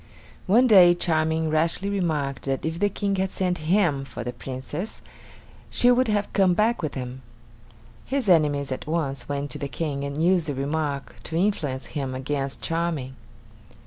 [0.47, 4.99] One day Charming rashly remarked that if the King had sent him for the Princess,
[5.69, 7.21] she would have come back with him.
[8.03, 12.15] His enemies at once went to the King and used the remark to influence him
[12.15, 13.15] against Charming.